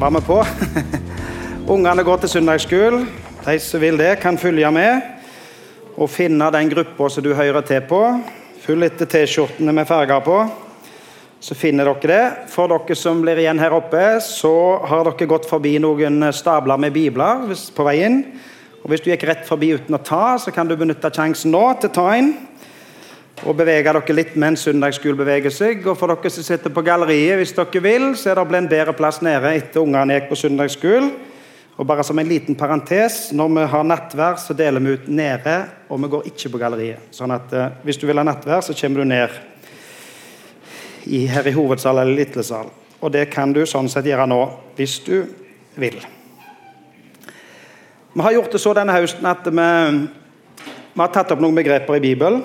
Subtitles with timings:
[0.00, 0.44] Var vi på?
[1.72, 3.06] Ungene går til søndagsskolen.
[3.46, 5.00] De som vil det, kan følge med
[5.96, 8.00] og finne den gruppa som du hører til på.
[8.60, 10.36] Følg etter T-skjortene med farger på,
[11.40, 12.50] så finner dere det.
[12.52, 14.52] For dere som blir igjen her oppe, så
[14.84, 18.20] har dere gått forbi noen stabler med bibler på veien.
[18.82, 21.64] Og Hvis du gikk rett forbi uten å ta, så kan du benytte sjansen nå
[21.80, 22.34] til å ta inn
[23.44, 25.84] og bevege dere litt mens søndagsskolen beveger seg.
[25.84, 28.70] Og for dere som sitter på galleriet, hvis dere vil, så er det blitt en
[28.70, 31.10] bedre plass nede etter ungene gikk på søndagsskolen.
[31.76, 35.66] Og bare som en liten parentes, Når vi har nattvær, så deler vi ut nede,
[35.88, 36.98] og vi går ikke på galleriet.
[37.10, 39.28] Sånn at eh, Hvis du vil ha nattvær, så kommer du ned
[41.04, 42.70] i, her i hovedsal eller lille sal.
[43.00, 44.40] Og det kan du sånn sett gjøre nå,
[44.76, 45.26] hvis du
[45.76, 46.00] vil.
[48.16, 49.66] Vi har gjort det så denne høsten at vi,
[50.94, 52.40] vi har tatt opp noen begreper i Bibelen.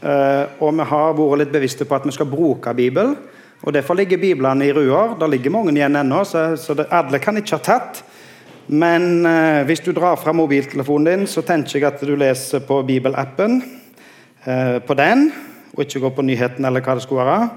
[0.00, 3.16] Eh, og vi har vært litt bevisste på at vi skal bruke Bibelen.
[3.60, 5.16] Og Derfor ligger Biblene i ruer.
[5.20, 6.54] Det ligger mange igjen ennå, så,
[6.88, 8.02] alle kan ikke ha tatt.
[8.70, 12.82] Men eh, hvis du drar fra mobiltelefonen din, så tenker jeg at du leser på
[12.86, 13.60] bibelappen.
[14.44, 15.32] Eh, på den,
[15.74, 17.48] og ikke går på nyheten eller hva det skulle være.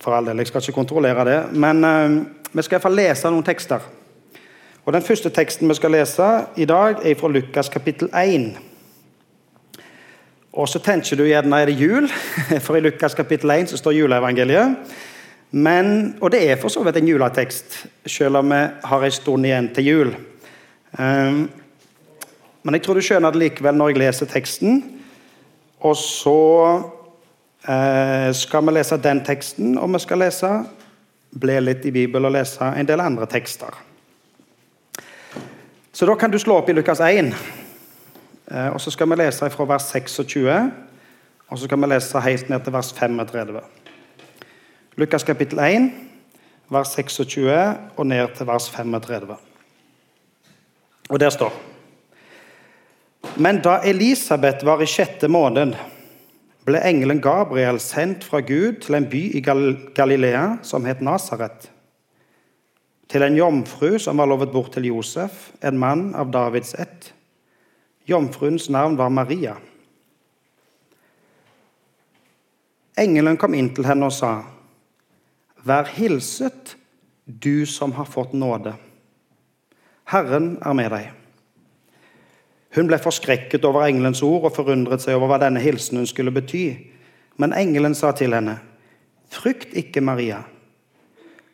[0.00, 1.40] For all del, jeg skal ikke kontrollere det.
[1.52, 2.16] Men eh,
[2.52, 3.84] vi skal iallfall lese noen tekster.
[4.86, 8.54] Og Den første teksten vi skal lese i dag, er fra Lukas kapittel 1.
[10.56, 12.08] Og så tenker du gjerne er det jul,
[12.64, 14.94] for i Lukas kapittel 1 så står juleevangeliet.
[15.50, 19.46] Men, og det er for så vidt en juletekst, selv om vi har en stund
[19.46, 20.14] igjen til jul.
[20.98, 21.46] Um,
[22.62, 24.80] men jeg tror du skjønner det likevel når jeg leser teksten.
[25.84, 26.40] Og så
[27.68, 30.50] uh, skal vi lese den teksten, og vi skal lese
[31.36, 33.76] ble litt i Bibelen og lese en del andre tekster.
[35.92, 37.65] Så da kan du slå opp i Lukas 1, uh, eh,
[38.46, 40.72] og så skal vi lese fra vers 26,
[41.48, 43.60] og så skal vi lese helt ned til vers 35.
[44.96, 45.90] Lukas kapittel 1,
[46.70, 47.50] vers 26
[47.96, 49.36] og ned til vers 35.
[51.08, 51.52] Og der står
[53.36, 55.74] Men da Elisabeth var i sjette måned,
[56.66, 59.42] ble engelen Gabriel sendt fra Gud til en by i
[59.94, 61.70] Galilea som het Nasaret.
[63.08, 67.12] Til en jomfru som var lovet bort til Josef, en mann av Davids ett.
[68.06, 69.56] Jomfruens navn var Maria.
[72.96, 74.42] Engelen kom inn til henne og sa:"
[75.66, 76.76] Vær hilset,
[77.26, 78.76] du som har fått nåde.
[80.04, 81.08] Herren er med deg.
[82.76, 86.92] Hun ble forskrekket over engelens ord og forundret seg over hva denne hilsenen skulle bety.
[87.36, 88.60] Men engelen sa til henne,
[89.26, 90.44] Frykt ikke, Maria,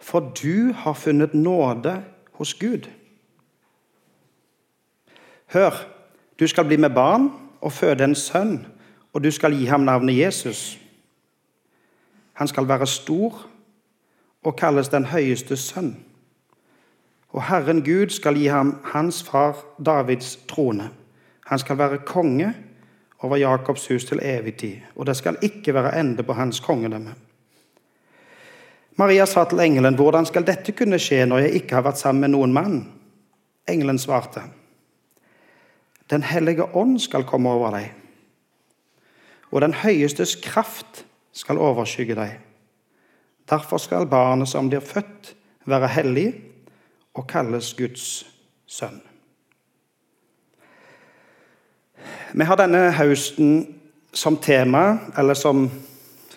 [0.01, 2.03] for du har funnet nåde
[2.37, 2.85] hos Gud.
[5.47, 5.73] Hør,
[6.43, 7.29] du skal bli med barn
[7.61, 8.65] og føde en sønn,
[9.13, 10.79] og du skal gi ham navnet Jesus.
[12.33, 13.45] Han skal være stor
[14.43, 15.93] og kalles den høyeste sønn.
[17.31, 20.89] Og Herren Gud skal gi ham hans far Davids trone.
[21.47, 22.55] Han skal være konge
[23.23, 27.15] over Jakobs hus til evig tid, og det skal ikke være ende på hans kongedømme.
[28.97, 32.21] Maria sa til engelen, 'Hvordan skal dette kunne skje når jeg ikke har vært sammen
[32.21, 32.93] med noen mann?'
[33.69, 34.41] Engelen svarte,
[36.13, 37.93] 'Den hellige ånd skal komme over deg,
[39.51, 42.41] og den høyestes kraft skal overskygge deg.'
[43.51, 45.35] Derfor skal barnet som blir født,
[45.67, 46.35] være hellig
[47.15, 48.27] og kalles Guds
[48.67, 49.01] sønn.
[52.33, 53.75] Vi har denne høsten
[54.13, 55.71] som tema, eller som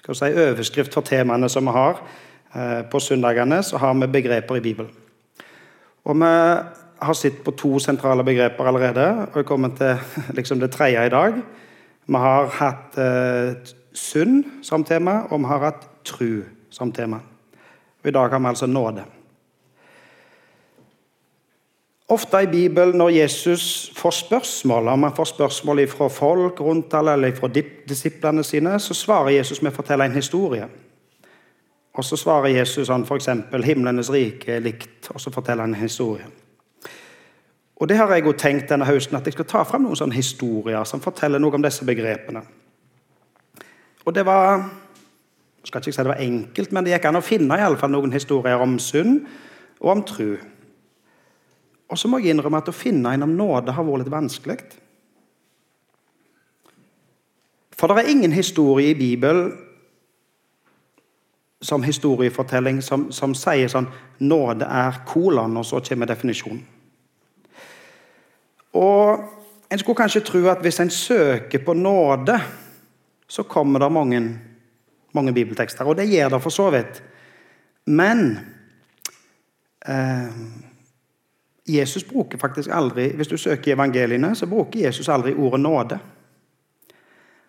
[0.06, 2.02] si, overskrift for temaene som vi har
[2.56, 4.92] eh, på søndagene, så har vi begreper i Bibelen.
[6.04, 6.34] Og Vi
[7.00, 9.98] har sett på to sentrale begreper allerede, og jeg kommer til
[10.38, 11.42] liksom, det tredje i dag.
[12.06, 17.20] Vi har hatt eh, synd som tema, og vi har hatt tru som tema.
[18.04, 19.06] Og I dag har vi altså nåde.
[22.10, 27.32] Ofte i Bibelen, når Jesus får spørsmål, om han får spørsmål fra folk rundt eller
[27.36, 27.50] fra
[27.90, 30.68] disiplene sine, så svarer Jesus med å fortelle en historie.
[31.96, 35.82] Og så svarer Jesus sånn f.eks.: 'Himlenes rike er likt', og så forteller han en
[35.82, 36.28] historie.
[37.76, 40.16] Og det har jeg jo tenkt denne høsten, at jeg skal ta fram noen sånne
[40.16, 42.44] historier som forteller noe om disse begrepene.
[44.06, 44.64] Og det var
[45.66, 47.80] jeg skal ikke si det var enkelt, men det gikk an å finne i alle
[47.82, 49.24] fall noen historier om synd
[49.82, 50.36] og om tru.
[51.90, 54.60] Og så må jeg innrømme at å finne en om nåde har vært litt vanskelig.
[57.74, 59.56] For det er ingen historie i Bibelen
[61.66, 63.90] som historiefortelling som, som sier sånn
[64.22, 66.62] Nåde er kolon, og så kommer definisjonen.
[68.76, 69.32] Og
[69.72, 72.36] En skulle kanskje tro at hvis en søker på nåde,
[73.28, 74.20] så kommer det mange
[75.16, 77.02] mange bibeltekster, og det gjør det for så vidt.
[77.86, 78.40] Men
[79.88, 80.36] eh,
[81.68, 86.00] Jesus bruker faktisk aldri Hvis du søker i evangeliene, så bruker Jesus aldri ordet nåde.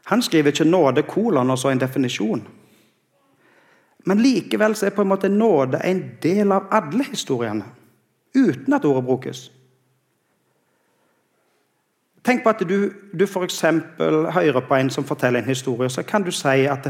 [0.06, 2.48] Han skriver ikke 'nåde', kolon og så en definisjon.
[4.06, 7.64] Men likevel så er på en måte nåde en del av alle historiene,
[8.34, 9.52] uten at ordet brukes.
[12.26, 13.60] Tenk på at du, du f.eks.
[14.34, 16.88] hører på en som forteller en historie, så kan du si at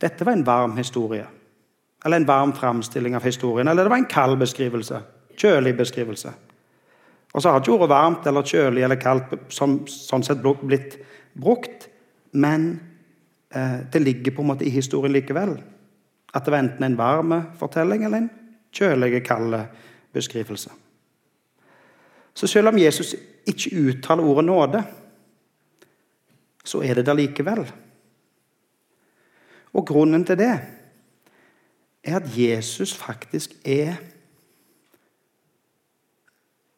[0.00, 1.26] dette var en varm historie.
[2.04, 3.68] Eller en varm framstilling av historien.
[3.68, 5.00] Eller det var en kald beskrivelse.
[5.36, 6.32] Kjølig beskrivelse.
[7.34, 10.96] Og så har ikke ordet varmt eller kjølig eller kaldt som, sånn sett blitt
[11.38, 11.88] brukt,
[12.32, 12.70] men
[13.52, 15.58] eh, det ligger på en måte i historien likevel.
[16.34, 18.30] At det var enten en varm fortelling eller en
[18.72, 19.58] kjølig, kald
[20.16, 20.72] beskrivelse.
[22.34, 23.14] Så selv om Jesus
[23.48, 24.82] ikke uttaler ordet nåde,
[26.64, 27.64] så er det der likevel.
[29.72, 30.52] Og grunnen til det
[32.04, 33.96] er at Jesus faktisk er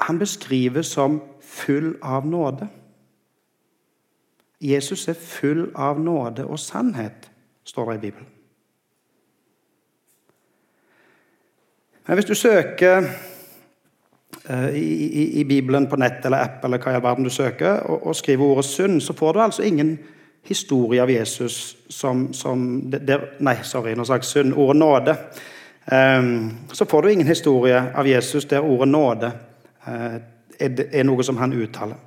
[0.01, 2.69] Han beskrives som full av nåde.
[4.61, 7.31] Jesus er full av nåde og sannhet,
[7.65, 8.29] står det i Bibelen.
[12.07, 13.11] Men hvis du søker
[14.49, 17.83] i, i, i, Bibelen på nett eller app eller hva i all verden du søker,
[17.87, 19.99] og, og skriver ordet synd, så får du altså ingen
[20.43, 24.55] historie av Jesus som, som der, Nei, sorry, nå sa jeg synd.
[24.57, 25.17] Ordet nåde.
[25.93, 29.33] Um, så får du ingen historie av Jesus der ordet nåde
[29.87, 30.17] uh,
[30.61, 31.99] er, er, noe som han uttaler.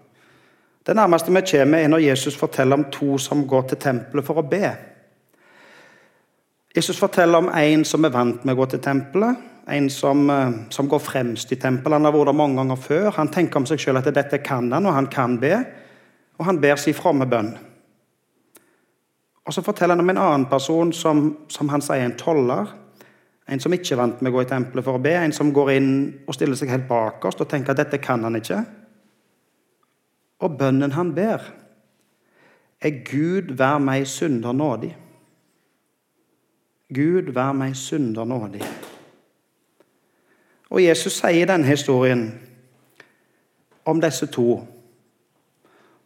[0.83, 4.39] Det nærmeste vi kommer, er når Jesus forteller om to som går til tempelet for
[4.39, 4.73] å be.
[6.75, 10.51] Jesus forteller om en som er vant med å gå til tempelet, en som, eh,
[10.69, 11.93] som, går fremst i tempelet.
[11.93, 13.11] Han har vært der mange ganger før.
[13.11, 15.55] Han tenker om seg sjøl at dette kan han, og han kan be.
[16.39, 17.57] Og han ber sin fromme bønn.
[19.45, 22.67] Og Så forteller han om en annen person som, som han sier er en toller.
[23.47, 25.11] En som ikke er vant med å gå i tempelet for å be.
[25.19, 25.91] En som går inn
[26.27, 28.63] og stiller seg helt bakerst og tenker at dette kan han ikke.
[30.43, 31.43] Og bønnen han ber,
[32.83, 34.91] er Gud, vær meg synder nådig.
[36.93, 38.63] Gud, vær meg synder nådig.
[40.73, 42.25] Og Jesus sier i denne historien
[43.85, 44.63] om disse to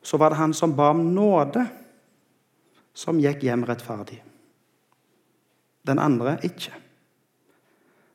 [0.08, 1.66] så var det han som ba om nåde,
[2.96, 4.22] som gikk hjem rettferdig.
[5.88, 6.72] Den andre ikke.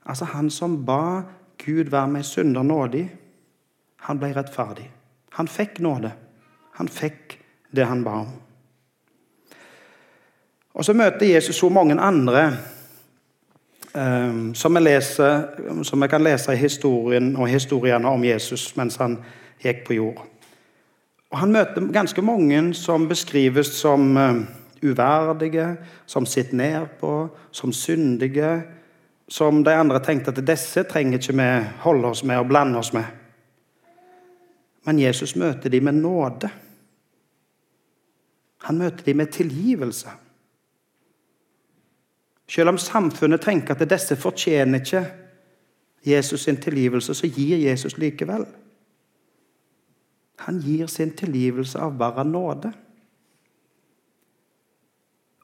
[0.09, 1.23] Altså Han som ba
[1.61, 3.05] Gud være meg synder nådig,
[4.09, 4.89] han ble rettferdig.
[5.37, 6.11] Han fikk nåde.
[6.81, 7.37] Han fikk
[7.71, 8.33] det han ba om.
[10.75, 12.57] Og Så møter Jesus så mange andre
[13.93, 19.19] som vi, leser, som vi kan lese i historien og historiene om Jesus mens han
[19.61, 20.23] gikk på jord.
[21.33, 24.43] Og Han møter ganske mange som beskrives som eh,
[24.85, 28.63] uverdige, som sitter ned på, som syndige.
[29.29, 31.49] Som de andre tenkte at disse trenger ikke vi
[31.87, 33.05] holde oss med og blande oss med.
[34.85, 36.51] Men Jesus møter dem med nåde.
[38.67, 40.11] Han møter dem med tilgivelse.
[42.53, 45.07] Selv om samfunnet tenker at disse fortjener ikke
[46.05, 48.45] Jesus sin tilgivelse, så gir Jesus likevel.
[50.39, 52.73] Han gir sin tilgivelse av bare nåde.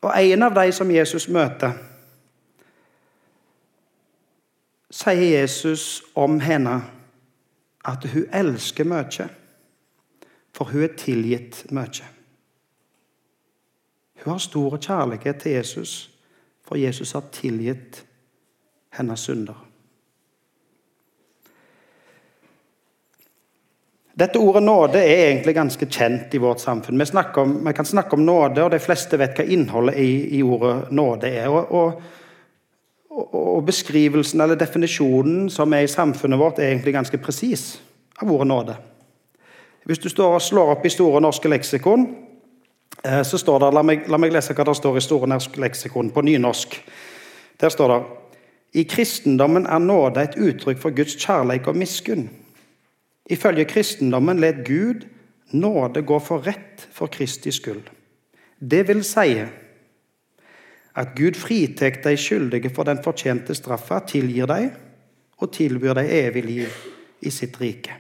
[0.03, 1.73] Og en av de som Jesus møter,
[4.91, 6.77] sier Jesus om henne
[7.89, 9.31] at hun elsker mye,
[10.53, 12.13] for hun er tilgitt mye.
[14.25, 16.18] Hun har stor kjærlighet til Jesus
[16.69, 18.03] for Jesus har tilgitt
[18.93, 19.57] hennes synder.
[24.19, 26.99] Dette ordet nåde er egentlig ganske kjent i vårt samfunn.
[26.99, 27.07] Vi,
[27.41, 30.91] om, vi kan snakke om nåde, og de fleste vet hva innholdet i, i ordet
[30.91, 31.47] nåde er.
[31.47, 37.77] Og, og, og, beskrivelsen eller definisjonen som er i samfunnet vårt, er egentlig ganske presis
[38.19, 38.77] av ordet nåde.
[39.87, 42.09] Hvis du står og slår opp i Store norske leksikon,
[43.25, 46.11] så står det, la meg, la meg, lese hva det står i Store norsk leksikon
[46.15, 46.75] på nynorsk.
[47.61, 48.01] Der står det
[48.79, 52.27] i kristendommen er nåde et uttrykk for Guds kjærleik og miskunn.
[53.31, 55.07] Ifølge kristendommen let Gud
[55.53, 57.89] nåde gå for rett for Kristi skyld.
[58.61, 59.39] Det vil si
[60.99, 64.71] at Gud fritek de skyldige for den fortjente straffa, tilgir dem
[65.39, 66.79] og tilbyr dem evig liv
[67.23, 67.95] i sitt rike.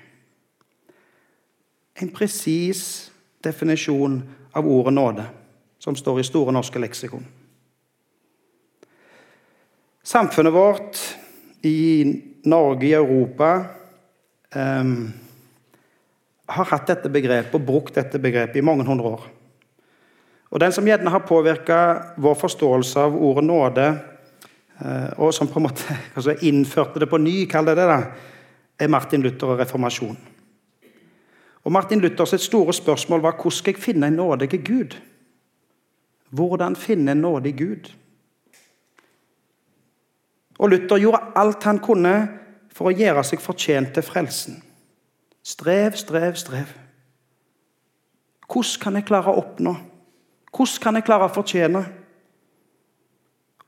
[1.98, 3.10] En presis
[3.44, 4.20] definisjon
[4.58, 5.24] av ordet nåde,
[5.78, 7.26] som står i Store norske leksikon.
[10.02, 10.98] Samfunnet vårt
[11.62, 13.64] i Norge, i Europa,
[14.54, 15.12] um,
[16.46, 19.26] har hatt dette begrepet og brukt dette begrepet i mange hundre år.
[20.48, 21.80] Og Den som gjerne har påvirka
[22.16, 23.86] vår forståelse av ordet nåde,
[24.80, 28.00] uh, og som på en måte altså, innførte det på ny, kall det det, da,
[28.78, 30.38] er Martin Luther og reformasjonen.
[31.68, 34.96] Og Martin Luthers store spørsmål var hvordan skal jeg finne en nådig Gud?
[36.30, 37.92] Hvordan finne en nådig Gud?
[40.58, 42.14] Og Luther gjorde alt han kunne
[42.72, 44.62] for å gjøre seg fortjent til frelsen.
[45.44, 46.72] Strev, strev, strev.
[48.48, 49.76] Hvordan kan jeg klare å oppnå?
[50.48, 51.84] Hvordan kan jeg klare å fortjene?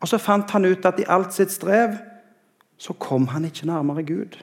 [0.01, 2.01] Og så fant han ut at i alt sitt strev
[2.81, 4.41] så kom han ikke nærmere Gud.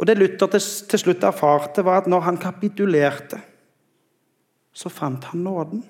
[0.00, 0.48] Og Det Luther
[0.88, 3.36] til slutt erfarte, var at når han kapitulerte,
[4.72, 5.82] så fant han nåden.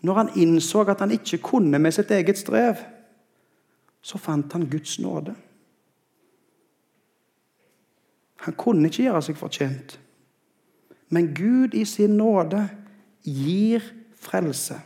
[0.00, 2.80] Når han innså at han ikke kunne med sitt eget strev,
[4.00, 5.34] så fant han Guds nåde.
[8.46, 9.98] Han kunne ikke gjøre seg fortjent.
[11.12, 12.62] Men Gud i sin nåde
[13.26, 13.84] gir
[14.16, 14.78] frelse.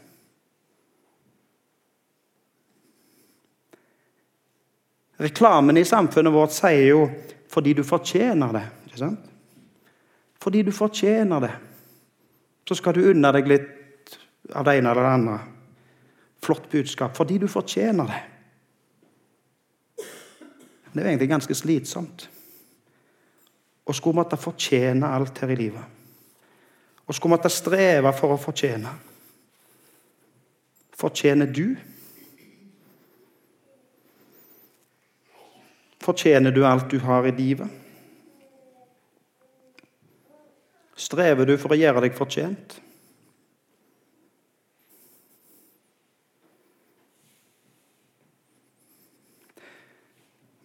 [5.22, 7.04] Reklamen i samfunnet vårt sier jo
[7.52, 8.68] 'fordi du fortjener det'.
[8.86, 9.30] ikke sant?
[10.40, 11.52] Fordi du fortjener det,
[12.68, 14.18] så skal du unne deg litt
[14.54, 15.38] av det ene eller det andre.
[16.42, 17.16] Flott budskap.
[17.16, 18.22] Fordi du fortjener det.
[20.92, 22.28] Det er egentlig ganske slitsomt
[23.84, 25.84] å skulle måtte fortjene alt her i livet.
[27.06, 28.92] Å skulle måtte streve for å fortjene.
[30.96, 31.76] Fortjener du?
[36.02, 37.68] Fortjener du alt du har i livet?
[40.98, 42.78] Strever du for å gjøre deg fortjent?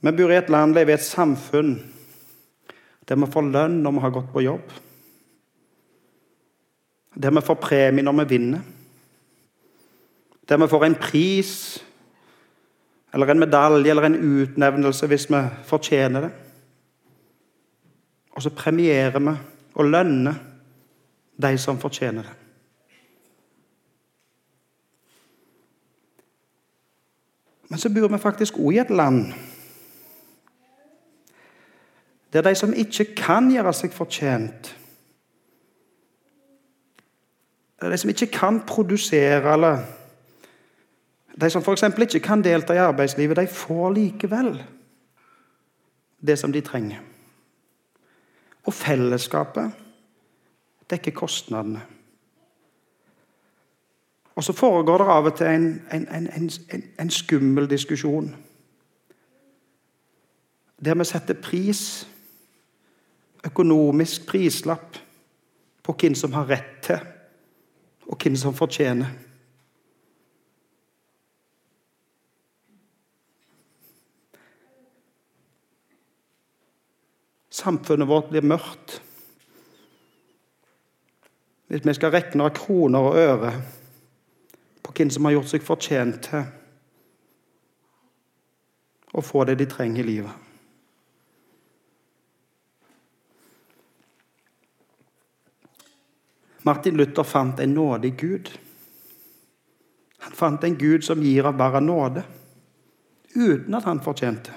[0.08, 1.77] Vi bor i et land, lever i et samfunn
[3.08, 4.72] der vi får lønn når vi har gått på jobb.
[7.15, 8.63] Der vi får premie når vi vinner.
[10.48, 11.53] Der vi får en pris
[13.14, 16.32] eller en medalje eller en utnevnelse hvis vi fortjener det.
[18.32, 19.38] Og så premierer vi
[19.76, 20.34] og lønner
[21.42, 22.34] de som fortjener det.
[27.70, 29.34] Men så bor vi faktisk òg i et land
[32.34, 34.74] der de som ikke kan gjøre seg fortjent
[37.82, 39.84] De som ikke kan produsere, eller
[41.41, 41.84] de som f.eks.
[41.84, 44.63] ikke kan delta i arbeidslivet, de får likevel
[46.27, 47.03] det som de trenger.
[48.65, 49.72] Og fellesskapet
[50.89, 51.82] dekker kostnadene.
[54.36, 56.50] Og så foregår det av og til en, en, en,
[57.00, 58.36] en skummel diskusjon.
[60.86, 62.08] Der vi setter pris
[63.46, 64.98] økonomisk prislapp
[65.84, 67.00] på hvem som har rett til,
[68.08, 69.26] og hvem som fortjener.
[77.58, 79.00] Samfunnet vårt blir mørkt
[81.68, 83.50] hvis vi skal regne av kroner og øre
[84.86, 86.46] på hvem som har gjort seg fortjent til
[89.18, 90.36] å få det de trenger i livet.
[96.68, 98.52] Martin Luther fant en nådig Gud.
[100.24, 102.24] Han fant en Gud som gir av bare nåde,
[103.36, 104.56] uten at han fortjente.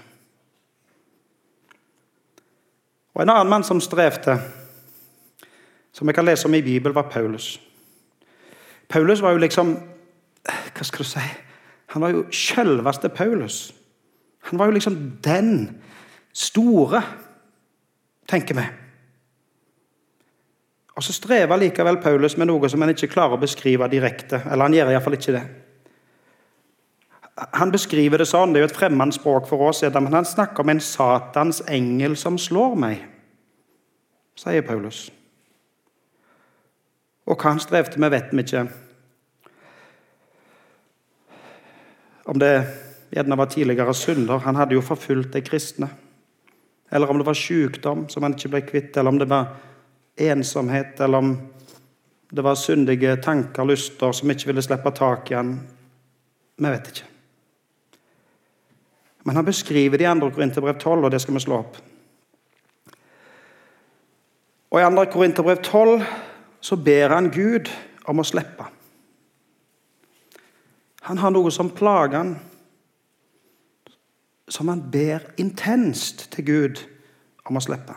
[3.15, 4.39] Og En annen mann som strevde,
[5.93, 7.61] som jeg kan lese om i Bibelen, var Paulus.
[8.89, 9.77] Paulus var jo liksom
[10.75, 11.25] Hva skal du si?
[11.93, 13.75] Han var jo selveste Paulus.
[14.49, 15.81] Han var jo liksom den
[16.33, 17.03] store,
[18.29, 18.65] tenker vi.
[20.97, 24.43] Og Så strever likevel Paulus med noe som han ikke klarer å beskrive direkte.
[24.47, 25.45] Eller han gjør i hvert fall ikke det.
[27.41, 30.61] Han beskriver det sånn, det er jo et fremmed språk for oss, men han snakker
[30.65, 33.07] om en Satans engel som slår meg,
[34.37, 35.07] sier Paulus.
[37.31, 38.65] Og hva han strevde med, vet vi ikke.
[42.31, 42.53] Om det
[43.11, 45.89] gjerne var tidligere synder Han hadde jo forfulgt de kristne.
[46.91, 49.55] Eller om det var sykdom som han ikke ble kvitt, eller om det var
[50.21, 51.31] ensomhet, eller om
[52.31, 55.55] det var syndige tanker og lyster som ikke ville slippe tak i han.
[56.59, 57.07] Vi vet ikke.
[59.25, 60.31] Men han beskriver det i 2.
[60.31, 61.79] Korinterbrev 12, og det skal vi slå opp.
[64.71, 65.05] Og I 2.
[65.13, 66.03] Korinterbrev 12
[66.61, 67.71] så ber han Gud
[68.09, 68.67] om å slippe.
[71.09, 72.37] Han har noe som plager han,
[74.51, 76.83] som han ber intenst til Gud
[77.47, 77.97] om å slippe.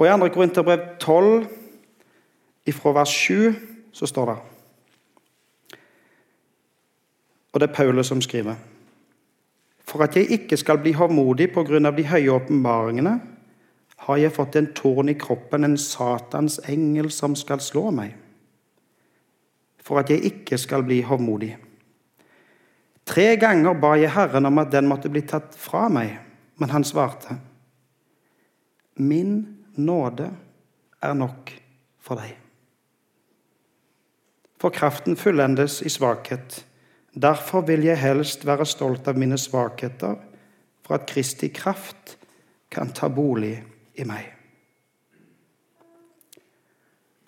[0.00, 0.28] Og I 2.
[0.34, 1.48] Korinterbrev 12,
[2.66, 3.54] ifra vers 7,
[3.92, 4.38] så står det
[7.52, 8.54] Og det er Paulus som skriver.
[9.90, 13.16] For at jeg ikke skal bli hovmodig på grunn av de høye åpenbaringene,
[14.06, 18.14] har jeg fått en torn i kroppen, en Satans engel som skal slå meg.
[19.82, 21.56] For at jeg ikke skal bli hovmodig.
[23.10, 26.14] Tre ganger ba jeg Herren om at den måtte bli tatt fra meg,
[26.62, 27.34] men han svarte.
[29.00, 29.42] Min
[29.74, 30.30] nåde
[31.02, 31.50] er nok
[32.00, 32.36] for deg.
[34.60, 36.60] For kraften fullendes i svakhet.
[37.14, 40.18] Derfor vil jeg helst være stolt av mine svakheter,
[40.86, 42.16] for at Kristi kraft
[42.70, 43.56] kan ta bolig
[43.98, 44.28] i meg.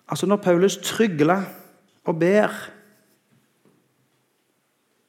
[0.07, 1.43] Altså Når Paulus trygler
[2.05, 2.53] og ber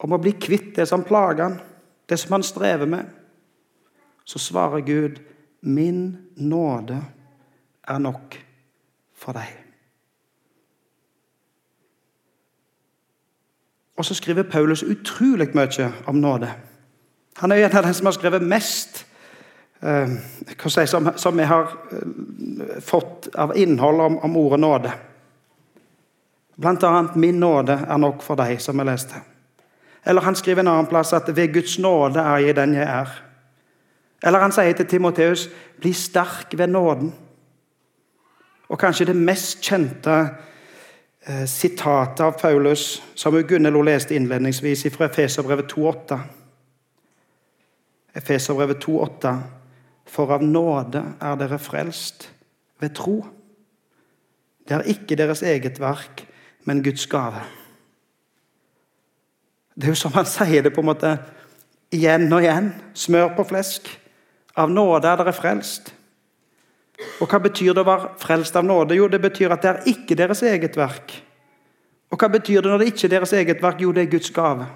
[0.04, 1.58] om å bli kvitt det som plager han,
[2.08, 3.08] det som han strever med,
[4.24, 5.20] så svarer Gud,
[5.60, 7.04] 'Min nåde
[7.88, 8.36] er nok
[9.12, 9.63] for deg'.
[13.96, 16.50] Og så skriver Paulus utrolig mye om nåde.
[17.36, 19.04] Han er en av dem som har skrevet mest
[19.82, 20.10] eh,
[20.76, 24.92] jeg, som, som, vi har eh, fått av innhold om, om ordet nåde.
[26.56, 29.14] Blant annet 'Min nåde er nok for deg', som jeg leste.
[30.06, 33.22] Eller han skriver en annen plass at 'ved Guds nåde er jeg den jeg er'.
[34.22, 35.48] Eller han sier til Timoteus
[35.80, 37.12] 'bli sterk ved nåden'.
[38.68, 40.28] Og kanskje det mest kjente
[41.48, 46.18] sitatet av Paulus, som Gunnelo leste innledningsvis fra Efeserbrevet 2,8.
[48.14, 49.36] Efeserbrevet 2,8.
[50.06, 52.28] For av nåde er dere frelst
[52.82, 53.22] ved tro.
[54.68, 56.26] Det er ikke deres eget verk,
[56.64, 57.40] men Guds gave.
[59.74, 61.16] Det er jo som han sier det på en måte
[61.94, 62.70] igjen og igjen.
[62.94, 63.88] Smør på flesk.
[64.56, 65.90] Av nåde er dere frelst.
[66.94, 68.96] Og hva betyr det å være frelst av nåde?
[68.98, 71.16] Jo, det betyr at det er ikke deres eget verk.
[72.14, 73.82] Og hva betyr det når det ikke er deres eget verk?
[73.82, 74.66] Jo, det er Guds gave.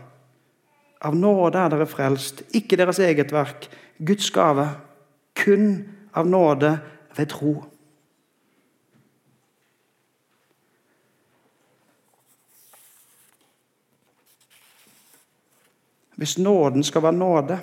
[0.98, 3.68] Av nåde er dere frelst, ikke deres eget verk.
[4.02, 4.66] Guds gave.
[5.38, 5.68] Kun
[6.18, 6.72] av nåde
[7.14, 7.52] ved tro.
[16.18, 17.59] Hvis nåden skal være nåde,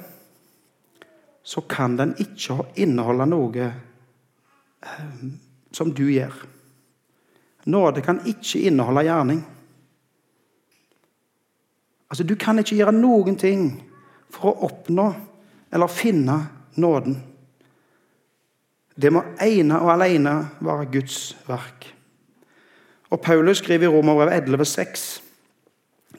[1.44, 3.66] så kan den ikke inneholde noe
[5.72, 6.34] som du gjør.
[7.66, 9.44] Nåde kan ikke inneholde gjerning.
[12.10, 13.70] Altså, Du kan ikke gjøre noen ting
[14.30, 15.08] for å oppnå
[15.74, 16.38] eller finne
[16.76, 17.18] nåden.
[18.96, 21.90] Det må ene og alene være Guds verk.
[23.12, 25.04] Og Paulus skriver i Romerbrevet 11,6.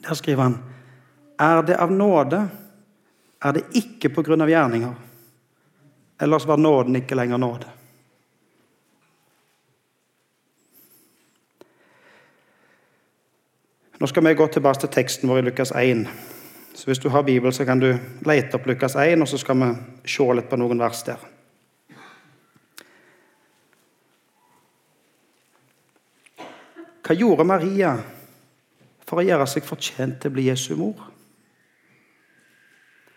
[0.03, 0.59] Der skriver han
[1.37, 2.47] er det av nåde,
[3.45, 4.93] er det ikke på grunn av gjerninger.
[6.21, 7.69] Ellers var nåden ikke lenger nåde.
[13.99, 16.03] Nå skal vi gå tilbake til teksten vår i Lukas 1.
[16.73, 19.57] Så Hvis du har Bibel, så kan du lete opp Lukas 1, og så skal
[19.57, 19.69] vi
[20.05, 21.23] se litt på noen vers der.
[27.01, 27.95] Hva gjorde Maria
[29.07, 31.09] for å gjøre seg fortjent til å bli Jesu mor?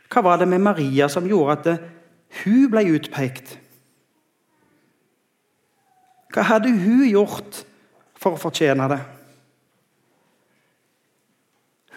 [0.08, 1.88] Hva var det med Maria som gjorde at
[2.40, 3.58] hun ble utpekt?
[6.32, 7.66] Hva hadde hun gjort
[8.16, 9.02] for å fortjene det?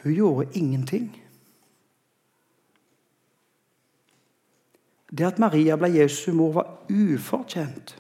[0.04, 1.24] Hun gjorde ingenting.
[5.18, 7.96] Det at Maria ble Jesu mor, var ufortjent.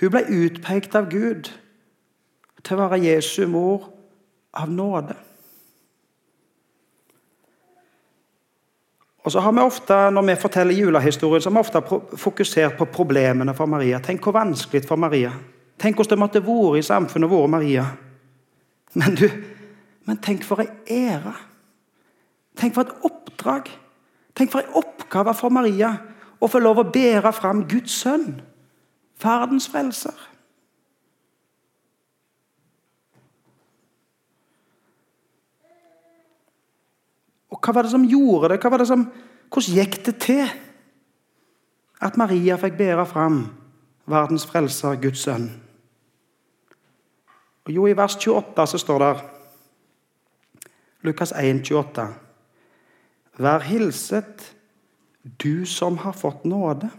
[0.00, 1.48] Hun ble utpekt av Gud
[2.62, 3.88] til å være Jesu mor
[4.54, 5.16] av nåde.
[9.26, 12.84] Og så har vi ofte, Når vi forteller julehistorien, så har vi ofte fokusert på
[12.84, 13.98] problemene for Maria.
[13.98, 15.32] Tenk hvor vanskelig for Maria.
[15.78, 17.86] Tenk hvordan det måtte vært i samfunnet vært Maria.
[18.96, 19.26] Men du,
[20.08, 21.34] men tenk for ei ære.
[22.56, 23.68] Tenk for et oppdrag.
[24.36, 25.90] Tenk for ei oppgave for Maria
[26.40, 28.38] å få lov å bære fram Guds sønn,
[29.20, 30.16] verdens frelser.
[37.52, 38.60] Og hva var det som gjorde det?
[38.60, 39.06] det som,
[39.52, 40.48] hvordan gikk det til
[42.04, 43.38] at Maria fikk bære fram
[44.08, 45.65] verdens frelser, Guds sønn?
[47.66, 49.14] Og jo, I vers 28 så står det
[51.06, 52.06] Lukas 1, 28.
[53.42, 54.54] Vær hilset,
[55.42, 56.90] du som har fått nåde.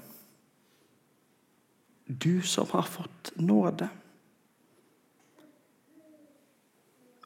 [2.07, 3.87] Du som har fått nåde.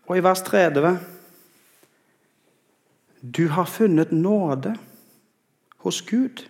[0.06, 0.95] Og i vers 30
[3.21, 4.77] du har funnet nåde
[5.77, 6.49] hos Gud.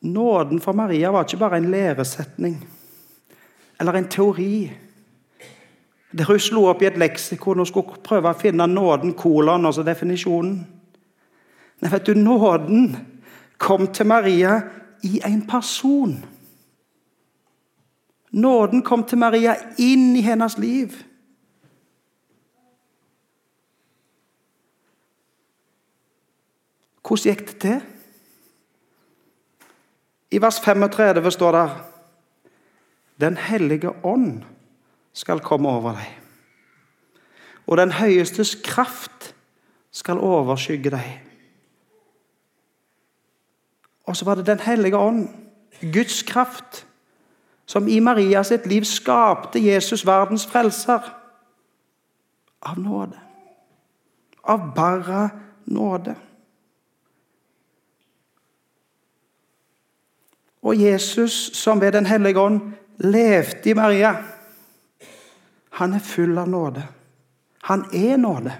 [0.00, 2.56] Nåden for Maria var ikke bare en læresetning
[3.80, 4.70] eller en teori
[6.18, 9.84] Der hun slo opp i et leksikon og skulle prøve å finne nåden, kolon, altså
[9.86, 10.56] definisjonen.
[11.80, 12.96] Nei, vet du, nåden
[13.62, 14.56] kom til Maria
[15.06, 16.16] i en person.
[18.30, 20.98] Nåden kom til Maria inn i hennes liv.
[27.06, 27.80] Hvordan gikk det til?
[30.30, 31.70] I vers 35 står det
[33.20, 34.42] Den hellige ånd
[35.12, 36.16] skal komme over deg.
[37.66, 39.34] Og den høyestes kraft
[39.90, 41.10] skal overskygge deg.
[44.06, 45.28] Og så var det Den hellige ånd,
[45.92, 46.86] Guds kraft,
[47.66, 51.00] som i Maria sitt liv skapte Jesus, verdens frelser.
[52.62, 53.18] Av nåde.
[54.42, 55.30] Av bare
[55.64, 56.16] nåde.
[60.62, 62.60] Og Jesus, som ved Den hellige ånd
[62.98, 64.14] levde i Maria,
[65.70, 66.82] han er full av nåde.
[67.62, 68.52] Han er nåde.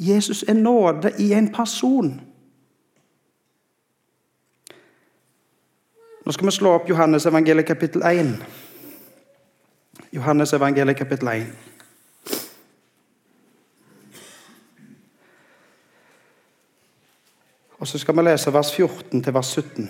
[0.00, 2.20] Jesus er nåde i en person.
[6.24, 8.36] Nå skal vi slå opp Johannes evangeliet kapittel 1.
[10.12, 11.71] Johannes evangeliet kapittel 1.
[17.82, 19.88] Og så skal vi lese vers 14 til vers 17.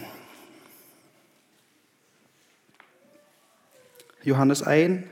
[4.25, 5.03] Johannes 1,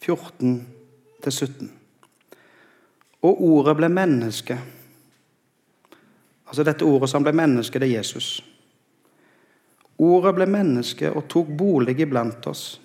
[0.00, 0.68] 14
[1.22, 1.72] til 17.
[3.22, 4.56] Og ordet ble menneske.
[6.48, 8.28] Altså dette ordet som ble menneske, det er Jesus.
[9.98, 12.80] Ordet ble menneske og tok bolig iblant oss.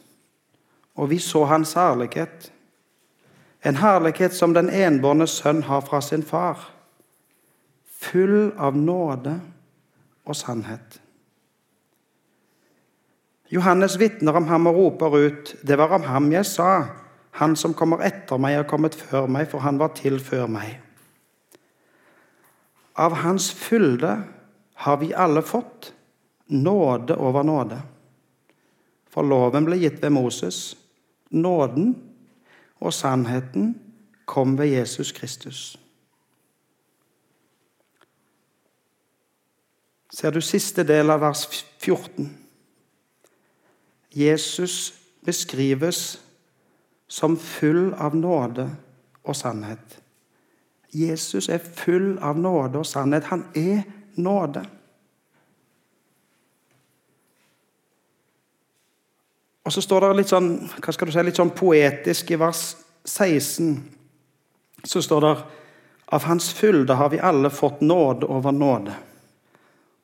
[1.00, 2.52] Og vi så hans herlighet.
[3.64, 6.79] En herlighet som den enbårne sønn har fra sin far.
[8.00, 9.36] Full av nåde
[10.26, 11.02] og sannhet.
[13.50, 16.86] Johannes vitner om ham og roper ut, 'Det var om ham jeg sa:"
[17.32, 20.80] 'Han som kommer etter meg, er kommet før meg, for han var til før meg.'
[22.96, 24.24] Av hans fylde
[24.74, 25.94] har vi alle fått
[26.48, 27.82] nåde over nåde.
[29.10, 30.78] For loven ble gitt ved Moses.
[31.32, 31.96] Nåden
[32.80, 33.76] og sannheten
[34.26, 35.78] kom ved Jesus Kristus.
[40.10, 41.46] Ser du siste del av vers
[41.78, 42.30] 14?
[44.10, 44.94] Jesus
[45.26, 46.20] beskrives
[47.08, 48.70] som full av nåde
[49.24, 50.00] og sannhet.
[50.90, 53.30] Jesus er full av nåde og sannhet.
[53.30, 53.84] Han er
[54.18, 54.66] nåde.
[59.66, 62.64] Og så står det litt sånn, hva skal du si, litt sånn poetisk i vers
[63.06, 63.76] 16.
[64.82, 65.34] Så står det
[66.10, 68.96] av Hans fylde har vi alle fått nåde over nåde.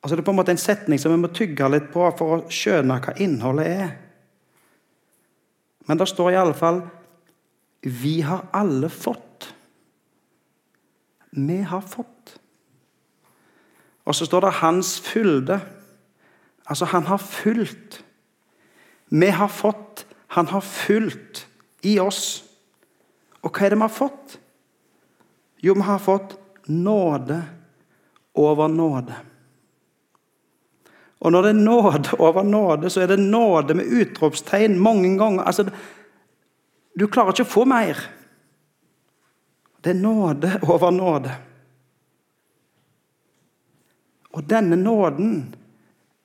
[0.06, 2.34] Altså Det er på en måte en setning som vi må tygge litt på for
[2.36, 3.88] å skjønne hva innholdet er.
[5.90, 6.78] Men det står i alle fall
[7.82, 9.48] Vi har alle fått.
[11.34, 12.36] Vi har fått.
[14.06, 15.60] Og så står det 'hans fylde'.
[16.70, 18.04] Altså, han har fulgt.
[19.10, 21.48] Vi har fått, han har fulgt
[21.82, 22.44] i oss.
[23.42, 24.38] Og hva er det vi har fått?
[25.62, 26.38] Jo, vi har fått
[26.68, 27.42] nåde
[28.34, 29.35] over nåde.
[31.20, 35.46] Og når det er nåde over nåde, så er det nåde med utropstegn mange ganger.
[35.48, 35.64] Altså,
[36.98, 38.00] du klarer ikke å få mer.
[39.80, 41.32] Det er nåde over nåde.
[44.36, 45.54] Og denne nåden,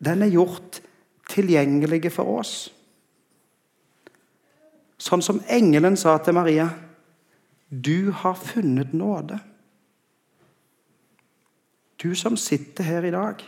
[0.03, 0.81] den er gjort
[1.31, 2.55] tilgjengelig for oss.
[5.01, 6.67] Sånn som engelen sa til Maria
[7.69, 9.39] Du har funnet nåde.
[12.01, 13.39] Du som sitter her i dag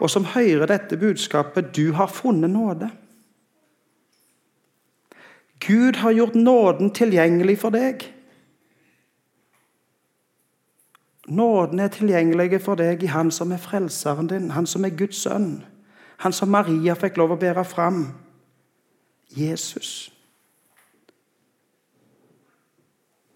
[0.00, 2.90] og som hører dette budskapet, du har funnet nåde.
[5.60, 8.02] Gud har gjort nåden tilgjengelig for deg.
[11.26, 15.16] Nåden er tilgjengelig for deg i Han som er frelseren din, Han som er Guds
[15.16, 15.64] sønn,
[16.18, 18.06] Han som Maria fikk lov å bære fram
[19.36, 20.10] Jesus.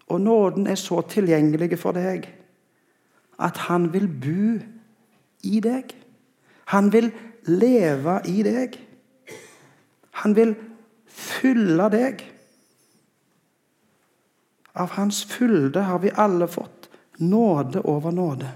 [0.09, 2.29] Og nåden er så tilgjengelig for deg
[3.39, 4.57] at han vil bo
[5.43, 5.93] i deg.
[6.69, 7.07] Han vil
[7.49, 8.75] leve i deg.
[10.21, 10.51] Han vil
[11.09, 12.19] fylle deg.
[14.77, 18.51] Av hans fylde har vi alle fått nåde over nåde.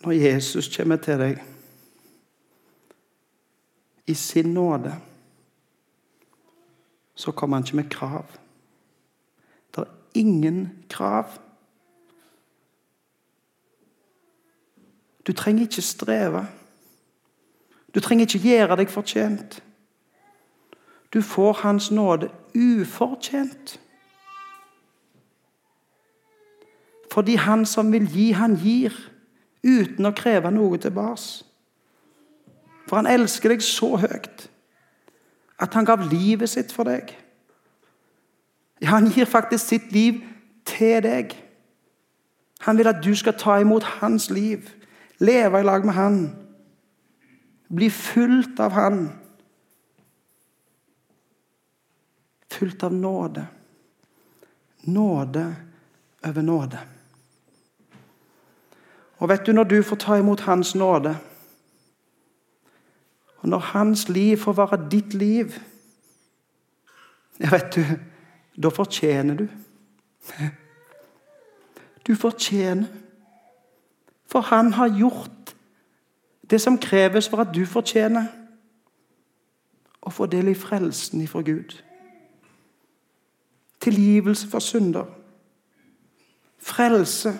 [0.00, 1.38] Når Jesus kommer til deg
[4.10, 4.96] i sin nåde
[7.20, 8.24] så kommer han ikke med krav.
[9.74, 11.24] Det er ingen krav.
[15.26, 16.46] Du trenger ikke streve.
[17.94, 19.62] Du trenger ikke gjøre deg fortjent.
[21.12, 23.80] Du får Hans nåde ufortjent.
[27.12, 28.94] Fordi han som vil gi, han gir,
[29.66, 31.44] uten å kreve noe tilbake.
[32.88, 34.49] For han elsker deg så høyt
[35.60, 37.12] at han gav livet sitt for deg.
[38.80, 40.22] Ja, han gir faktisk sitt liv
[40.64, 41.34] til deg.
[42.64, 44.68] Han vil at du skal ta imot hans liv,
[45.18, 46.20] leve i lag med han,
[47.68, 49.02] bli fulgt av han.
[52.50, 53.46] Fulgt av nåde.
[54.82, 55.44] Nåde
[56.26, 56.80] over nåde.
[59.20, 61.16] Og vet du, når du får ta imot Hans nåde,
[63.40, 65.52] og når Hans liv får være ditt liv
[67.40, 67.84] Ja, vet du,
[68.62, 69.46] da fortjener du.
[72.06, 72.86] Du fortjener.
[74.26, 75.54] For han har gjort
[76.50, 78.28] det som kreves for at du fortjener
[80.02, 81.72] å få del i frelsen ifra Gud.
[83.80, 85.08] Tilgivelse for synder.
[86.60, 87.32] Frelse.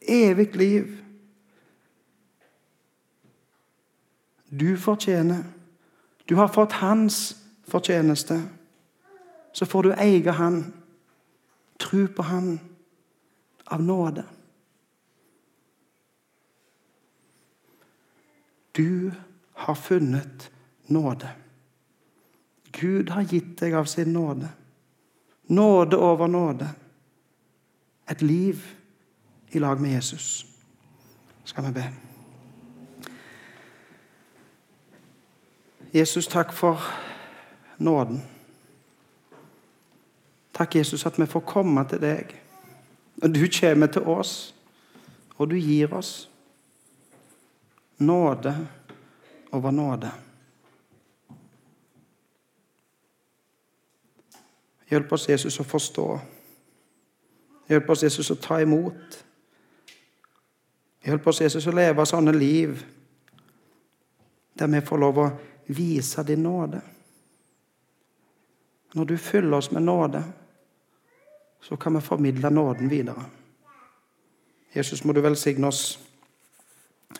[0.00, 1.03] Evig liv.
[4.60, 5.44] Du fortjener.
[6.24, 8.42] Du har fått hans fortjeneste.
[9.52, 10.72] Så får du eie han,
[11.78, 12.60] tro på han,
[13.64, 14.24] av nåde.
[18.72, 19.12] Du
[19.52, 20.50] har funnet
[20.86, 21.30] nåde.
[22.72, 24.48] Gud har gitt deg av sin nåde.
[25.46, 26.68] Nåde over nåde.
[28.06, 28.66] Et liv
[29.48, 30.46] i lag med Jesus.
[31.44, 32.03] Skal vi be.
[35.94, 36.80] Jesus, takk for
[37.78, 38.22] nåden.
[40.54, 42.34] Takk, Jesus, at vi får komme til deg.
[43.22, 44.54] Og du kommer til oss,
[45.38, 46.30] og du gir oss
[47.98, 48.68] nåde
[49.52, 50.10] over nåde.
[54.90, 56.08] Hjelp oss, Jesus, å forstå.
[57.70, 59.22] Hjelp oss, Jesus, å ta imot.
[61.06, 62.82] Hjelp oss, Jesus, å leve sånne liv
[64.58, 65.32] der vi får lov å
[65.66, 66.80] vise din nåde.
[68.94, 70.24] Når du fyller oss med nåde,
[71.60, 73.24] så kan vi formidle nåden videre.
[74.74, 75.98] Jesus, må du velsigne oss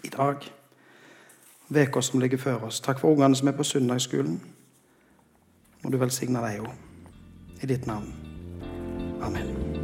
[0.02, 0.36] i dag,
[1.68, 2.80] uka som ligger før oss.
[2.80, 4.40] Takk for ungene som er på søndagsskolen.
[5.82, 6.74] Må du velsigne deg òg.
[7.62, 8.12] I ditt navn.
[9.22, 9.74] Amen.